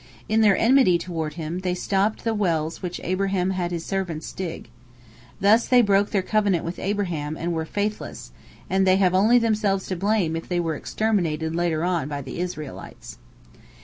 [0.27, 4.31] In their enmity toward him, they stopped the wells which Abraham had had his servants
[4.31, 4.67] dig.
[5.39, 8.31] Thus they broke their covenant with Abraham and were faithless,
[8.67, 12.39] and they have only themselves to blame if they were exterminated later on by the
[12.39, 13.19] Israelites.